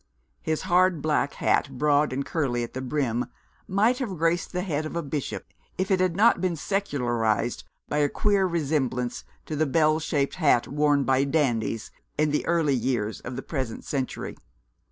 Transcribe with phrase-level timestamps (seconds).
[0.41, 3.27] His hard black hat, broad and curly at the brim,
[3.67, 5.45] might have graced the head of a bishop,
[5.77, 10.67] if it had not been secularised by a queer resemblance to the bell shaped hat
[10.67, 14.35] worn by dandies in the early years of the present century.